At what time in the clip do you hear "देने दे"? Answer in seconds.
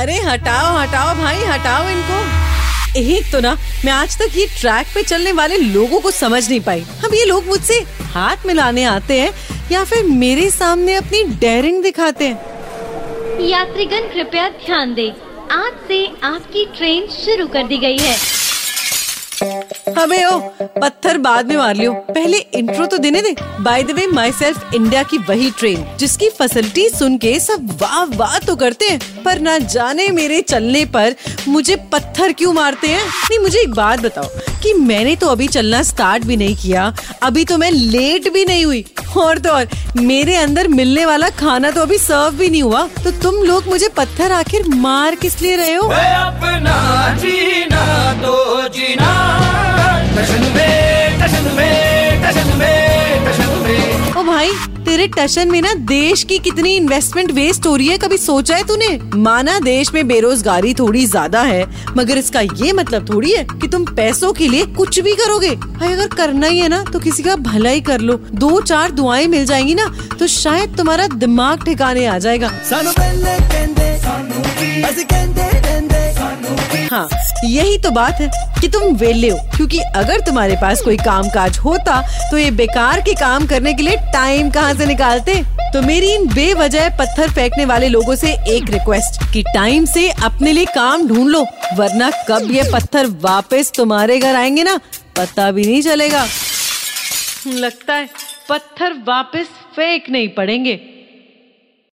22.98-23.34